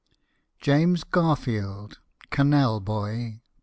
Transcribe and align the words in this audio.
JAMES 0.61 1.03
GARFIELD, 1.03 1.99
CANAL 2.31 2.79
BOY. 2.79 3.41